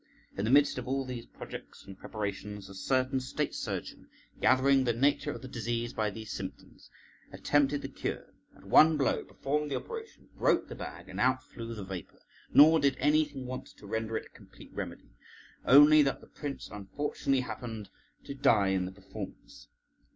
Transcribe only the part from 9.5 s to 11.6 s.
the operation, broke the bag and out